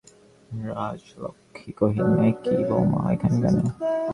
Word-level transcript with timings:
রাজলক্ষ্মী 0.67 1.69
কহিলেন, 1.79 2.21
এ 2.27 2.31
কী 2.43 2.55
বউমা, 2.69 3.01
এখানে 3.13 3.37
কেন। 3.43 3.57